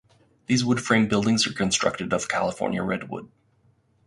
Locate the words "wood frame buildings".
0.65-1.45